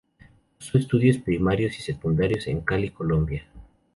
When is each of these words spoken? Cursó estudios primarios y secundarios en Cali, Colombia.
Cursó 0.57 0.79
estudios 0.79 1.19
primarios 1.19 1.77
y 1.77 1.83
secundarios 1.83 2.47
en 2.47 2.61
Cali, 2.61 2.89
Colombia. 2.89 3.47